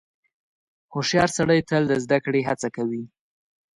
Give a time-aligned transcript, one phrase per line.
[0.91, 3.03] •هوښیار سړی تل د زدهکړې هڅه کوي.